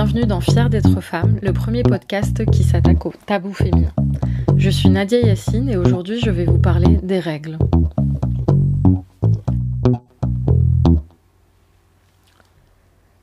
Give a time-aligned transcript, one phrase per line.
[0.00, 3.92] Bienvenue dans Fier d'être femme, le premier podcast qui s'attaque au tabou féminin.
[4.56, 7.58] Je suis Nadia Yassine et aujourd'hui je vais vous parler des règles.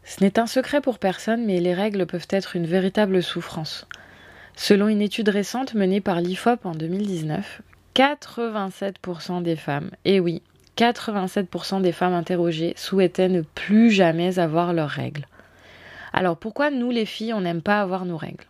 [0.04, 3.88] Ce n'est un secret pour personne, mais les règles peuvent être une véritable souffrance.
[4.58, 7.62] Selon une étude récente menée par l'IFOP en 2019,
[7.96, 10.42] 87% des femmes, et oui,
[10.76, 15.26] 87% des femmes interrogées souhaitaient ne plus jamais avoir leurs règles.
[16.16, 18.46] Alors pourquoi nous les filles on n'aime pas avoir nos règles?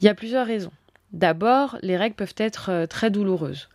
[0.00, 0.70] Il y a plusieurs raisons.
[1.12, 3.68] D'abord, les règles peuvent être euh, très douloureuses.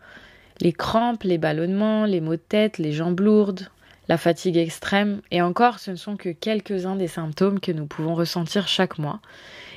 [0.62, 3.68] Les crampes, les ballonnements, les maux de tête, les jambes lourdes,
[4.08, 8.16] la fatigue extrême, et encore ce ne sont que quelques-uns des symptômes que nous pouvons
[8.16, 9.20] ressentir chaque mois.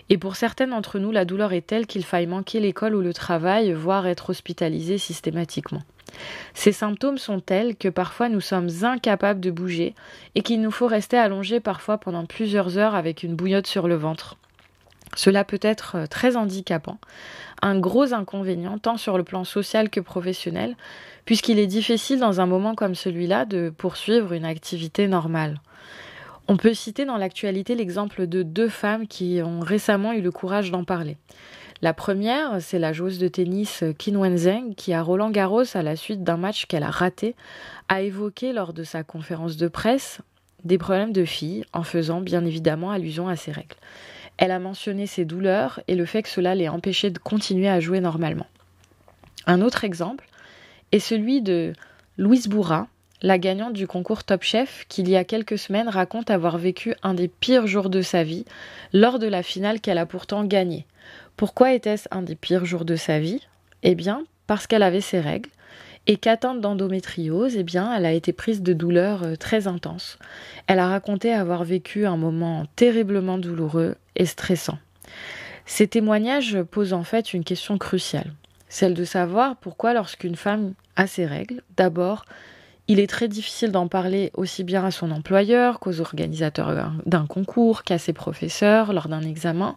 [0.09, 3.13] Et pour certaines d'entre nous, la douleur est telle qu'il faille manquer l'école ou le
[3.13, 5.83] travail, voire être hospitalisé systématiquement.
[6.55, 9.95] Ces symptômes sont tels que parfois nous sommes incapables de bouger
[10.35, 13.97] et qu'il nous faut rester allongé parfois pendant plusieurs heures avec une bouillotte sur le
[13.97, 14.37] ventre.
[15.15, 16.99] Cela peut être euh, très handicapant,
[17.63, 20.77] un gros inconvénient tant sur le plan social que professionnel,
[21.25, 25.61] puisqu'il est difficile dans un moment comme celui-là de poursuivre une activité normale.
[26.49, 30.71] On peut citer dans l'actualité l'exemple de deux femmes qui ont récemment eu le courage
[30.71, 31.17] d'en parler.
[31.83, 35.97] La première, c'est la joueuse de tennis Qin Wenzheng qui, à Roland Garros, à la
[35.97, 37.35] suite d'un match qu'elle a raté,
[37.89, 40.21] a évoqué lors de sa conférence de presse
[40.65, 43.77] des problèmes de fille, en faisant bien évidemment allusion à ses règles.
[44.39, 47.81] Elle a mentionné ses douleurs et le fait que cela l'ait empêché de continuer à
[47.81, 48.47] jouer normalement.
[49.47, 50.29] Un autre exemple
[50.93, 51.73] est celui de
[52.19, 52.89] Louise Bourra,
[53.23, 56.95] la gagnante du concours Top Chef, qui il y a quelques semaines raconte avoir vécu
[57.03, 58.45] un des pires jours de sa vie
[58.93, 60.87] lors de la finale qu'elle a pourtant gagnée.
[61.37, 63.41] Pourquoi était-ce un des pires jours de sa vie?
[63.83, 65.51] Eh bien, parce qu'elle avait ses règles
[66.07, 70.19] et qu'atteinte d'endométriose, eh bien, elle a été prise de douleurs euh, très intenses.
[70.67, 74.79] Elle a raconté avoir vécu un moment terriblement douloureux et stressant.
[75.65, 78.33] Ces témoignages posent en fait une question cruciale,
[78.69, 82.25] celle de savoir pourquoi lorsqu'une femme a ses règles, d'abord,
[82.89, 87.83] il est très difficile d'en parler aussi bien à son employeur qu'aux organisateurs d'un concours,
[87.83, 89.77] qu'à ses professeurs lors d'un examen,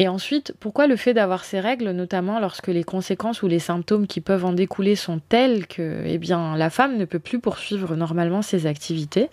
[0.00, 4.06] et ensuite, pourquoi le fait d'avoir ces règles, notamment lorsque les conséquences ou les symptômes
[4.06, 7.94] qui peuvent en découler sont tels que eh bien, la femme ne peut plus poursuivre
[7.96, 9.28] normalement ses activités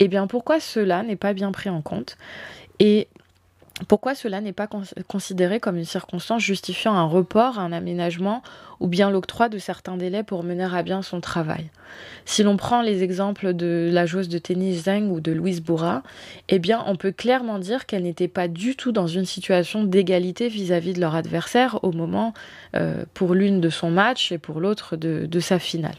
[0.00, 2.18] Eh bien, pourquoi cela n'est pas bien pris en compte?
[3.88, 4.68] Pourquoi cela n'est pas
[5.08, 8.40] considéré comme une circonstance justifiant un report, un aménagement
[8.78, 11.70] ou bien l'octroi de certains délais pour mener à bien son travail?
[12.24, 16.04] Si l'on prend les exemples de la joueuse de tennis Zheng ou de Louise Bourra,
[16.48, 20.48] eh bien on peut clairement dire qu'elle n'était pas du tout dans une situation d'égalité
[20.48, 22.32] vis-à-vis de leur adversaire au moment
[22.76, 25.96] euh, pour l'une de son match et pour l'autre de, sa finale.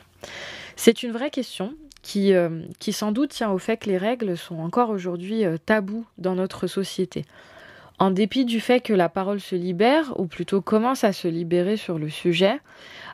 [0.78, 4.38] C'est une vraie question qui, euh, qui, sans doute tient au fait que les règles
[4.38, 7.26] sont encore aujourd'hui euh, tabous dans notre société.
[7.98, 11.78] En dépit du fait que la parole se libère, ou plutôt commence à se libérer
[11.78, 12.60] sur le sujet,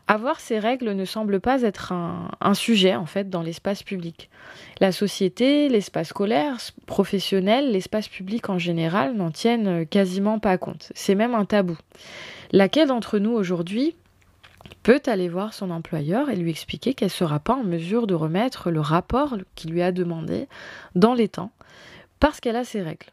[0.08, 4.30] avoir ces règles ne semble pas être un, sujet en fait dans l'espace public.
[4.80, 10.92] La société, l'espace scolaire, professionnel, l'espace public en général n'en tiennent quasiment pas compte.
[10.96, 11.78] C'est même un tabou.
[12.52, 13.96] Laquelle d'entre nous aujourd'hui
[14.84, 18.16] peut aller voir son employeur et lui expliquer qu'elle ne sera pas en mesure de
[18.16, 20.48] remettre le rapport qu'il lui a demandé
[20.96, 21.52] dans les temps
[22.20, 23.08] parce qu'elle a ses règles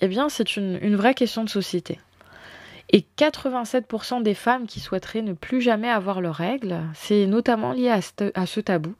[0.00, 1.98] eh bien, c'est une, vraie question de société.
[2.90, 7.88] Et 87% des femmes qui souhaiteraient ne plus jamais avoir leurs règles, c'est notamment lié
[7.88, 8.94] à ce, tabou,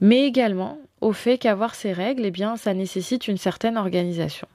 [0.00, 4.46] mais également au fait qu'avoir ces règles, eh bien, ça nécessite une certaine organisation.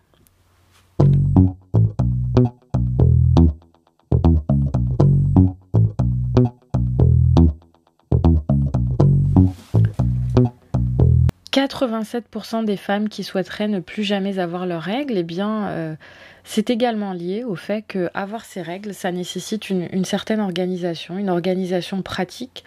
[11.66, 15.96] 87% des femmes qui souhaiteraient ne plus jamais avoir leurs règles, eh bien, euh,
[16.44, 21.30] c'est également lié au fait que avoir ces règles, ça nécessite une, certaine organisation, une
[21.30, 22.64] organisation pratique,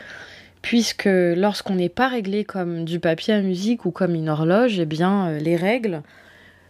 [0.62, 4.86] puisque lorsqu'on n'est pas réglé comme du papier à musique ou comme une horloge, eh
[4.86, 6.02] bien, euh, les règles,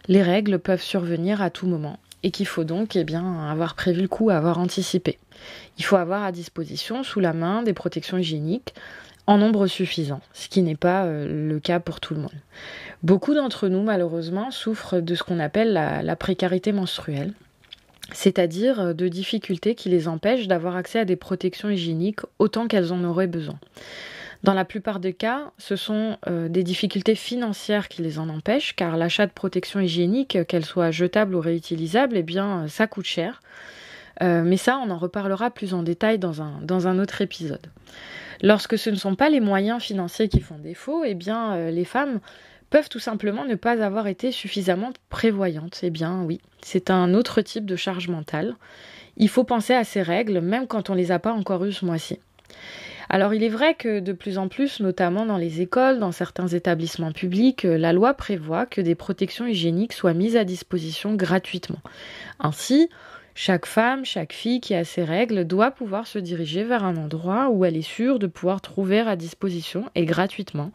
[0.07, 4.01] les règles peuvent survenir à tout moment et qu'il faut donc eh bien, avoir prévu
[4.01, 5.17] le coup, avoir anticipé.
[5.77, 8.73] Il faut avoir à disposition sous la main des protections hygiéniques,
[9.29, 12.33] en nombre suffisant, ce qui n'est pas euh, le cas pour tout le monde.
[13.03, 17.33] Beaucoup d'entre nous, malheureusement, souffrent de ce qu'on appelle la, précarité menstruelle,
[18.11, 22.91] c'est-à-dire euh, de difficultés qui les empêchent d'avoir accès à des protections hygiéniques autant qu'elles
[22.91, 23.59] en auraient besoin.
[24.41, 28.75] Dans la plupart des cas, ce sont euh, des difficultés financières qui les en empêchent,
[28.75, 33.41] car l'achat de protections hygiéniques, qu'elles soient jetables ou réutilisables, eh bien, ça coûte cher.
[34.21, 37.67] Mais ça, on en reparlera plus en détail dans un, dans un autre épisode.
[38.41, 41.83] Lorsque ce ne sont pas les moyens financiers qui font défaut, eh bien, euh, les
[41.83, 42.19] femmes
[42.69, 45.79] peuvent tout simplement ne pas avoir été suffisamment prévoyantes.
[45.83, 48.55] Eh bien oui, c'est un autre type de charge mentale.
[49.17, 51.73] Il faut penser à ces règles même quand on ne les a pas encore eues
[51.73, 52.19] ce mois-ci.
[53.09, 56.47] Alors il est vrai que de plus en plus, notamment dans les écoles, dans certains
[56.47, 61.79] établissements publics, euh, la loi prévoit que des protections hygiéniques soient mises à disposition gratuitement.
[62.39, 62.87] Ainsi,
[63.41, 67.47] chaque femme, chaque fille qui a ses règles doit pouvoir se diriger vers un endroit
[67.47, 70.73] où elle est sûre de pouvoir trouver à disposition et gratuitement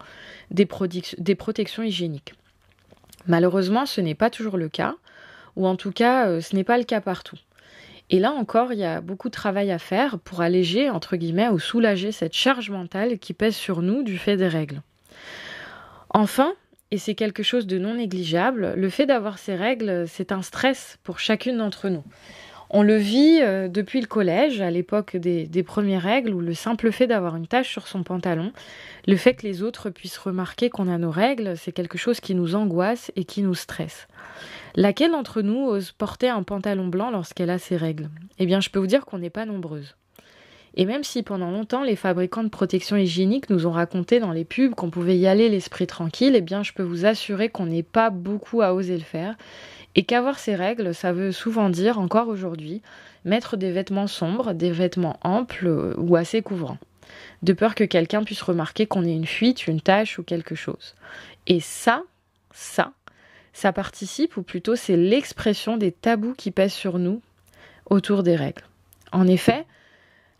[0.51, 2.33] des, protections hygiéniques.
[3.27, 4.95] Malheureusement, ce n'est pas toujours le cas,
[5.57, 7.37] ou en tout cas, euh, ce n'est pas le cas partout.
[8.09, 11.51] Et là encore, il y a beaucoup de travail à faire pour alléger, entre guillemets,
[11.51, 14.81] ou soulager cette charge mentale qui pèse sur nous du fait des règles.
[16.09, 16.55] Enfin,
[16.91, 20.99] et c'est quelque chose de non négligeable, le fait d'avoir ces règles, c'est un stress
[21.03, 22.05] pour chacune d'entre nous.
[22.71, 26.91] On le vit euh, depuis le collège, à l'époque des, premières règles, où le simple
[26.93, 28.53] fait d'avoir une tache sur son pantalon,
[29.07, 32.35] le fait que les autres puissent remarquer qu'on a nos règles, c'est quelque chose qui
[32.35, 34.09] nous angoisse et qui nous stresse.
[34.75, 38.11] Laquelle d'entre nous ose porter un pantalon blanc lorsqu'elle a ses règles?
[38.39, 39.95] Eh bien, je peux vous dire qu'on n'est pas nombreuses.
[40.76, 44.44] Et même si pendant longtemps les fabricants de protection hygiénique nous ont raconté dans les
[44.44, 47.85] pubs qu'on pouvait y aller l'esprit tranquille, eh bien je peux vous assurer qu'on n'est
[47.85, 49.37] pas beaucoup à oser le faire
[49.94, 52.82] et qu'avoir ces règles, ça veut souvent dire encore aujourd'hui
[53.25, 56.79] mettre des vêtements sombres, des vêtements amples euh, ou assez couvrants,
[57.43, 60.94] de peur que quelqu'un puisse remarquer qu'on ait une fuite, une tache ou quelque chose.
[61.47, 62.03] Et ça,
[62.53, 62.93] ça,
[63.53, 67.23] ça participe, ou plutôt c'est l'expression des tabous qui pèsent sur nous
[67.87, 68.65] autour des règles.
[69.12, 69.65] En effet,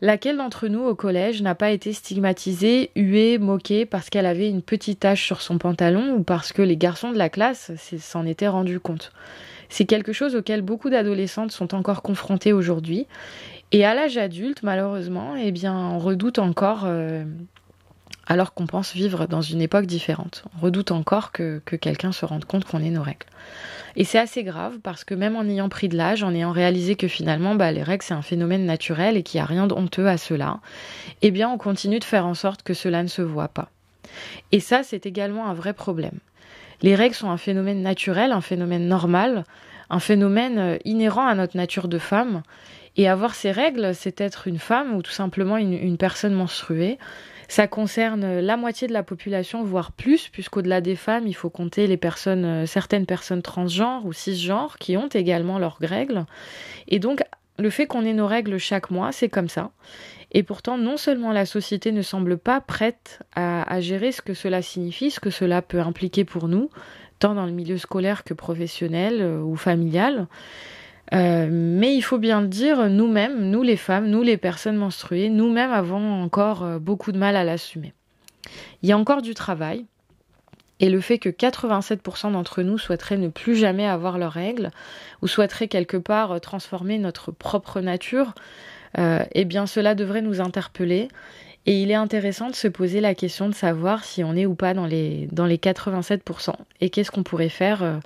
[0.05, 4.61] laquelle d'entre nous au collège n'a pas été stigmatisée, huée, moquée parce qu'elle avait une
[4.61, 8.49] petite tache sur son pantalon ou parce que les garçons de la classe s'en étaient
[8.49, 9.13] rendus compte?
[9.71, 13.07] C'est quelque chose auquel beaucoup d'adolescentes sont encore confrontées aujourd'hui.
[13.73, 17.25] Et à l'âge adulte, malheureusement, eh bien, on redoute encore euh,
[18.27, 20.45] alors qu'on pense vivre dans une époque différente.
[20.57, 23.27] On redoute encore que, quelqu'un se rende compte qu'on est nos règles.
[23.97, 26.97] Et c'est assez grave parce que même en ayant pris de l'âge, en ayant réalisé
[26.97, 29.75] que finalement bah, les règles c'est un phénomène naturel et qu'il n'y a rien de
[29.75, 30.61] honteux à cela,
[31.23, 33.71] eh bien on continue de faire en sorte que cela ne se voit pas.
[34.53, 36.19] Et ça c'est également un vrai problème.
[36.83, 39.45] Les règles sont un phénomène naturel, un phénomène normal,
[39.91, 42.43] un phénomène euh, inhérent à notre nature de femme.
[42.97, 46.99] Et avoir ces règles, c'est être une femme ou tout simplement une personne menstruée.
[47.49, 51.87] Ça concerne la moitié de la population, voire plus, puisqu'au-delà des femmes, il faut compter
[51.87, 56.25] les personnes, euh, certaines personnes transgenres ou cisgenres qui ont également leurs règles.
[56.89, 57.23] Et donc,
[57.59, 59.71] le fait qu'on ait nos règles chaque mois, c'est comme ça.
[60.33, 64.63] Et pourtant, non seulement la société ne semble pas prête à, gérer ce que cela
[64.63, 66.71] signifie, ce que cela peut impliquer pour nous,
[67.21, 70.27] tant dans le milieu scolaire que professionnel euh, ou familial,
[71.13, 75.29] euh, mais il faut bien le dire, nous-mêmes, nous les femmes, nous les personnes menstruées,
[75.29, 77.93] nous-mêmes avons encore euh, beaucoup de mal à l'assumer.
[78.83, 79.85] Il y a encore du travail.
[80.81, 84.71] Et le fait que 87% d'entre nous souhaiteraient ne plus jamais avoir leurs règles,
[85.23, 88.35] ou souhaiteraient quelque part euh, transformer notre propre nature,
[88.97, 91.09] eh bien cela devrait nous interpeller.
[91.67, 94.55] Et il est intéressant de se poser la question de savoir si on est ou
[94.55, 97.99] pas dans les, dans les 87%, et qu'est-ce qu'on pourrait faire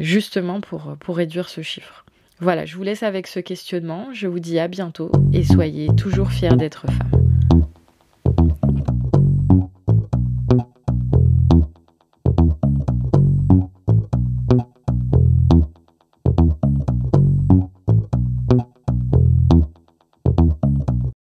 [0.00, 2.04] justement pour, pour réduire ce chiffre.
[2.40, 4.08] Voilà, je vous laisse avec ce questionnement.
[4.14, 7.19] Je vous dis à bientôt et soyez toujours fiers d'être femme.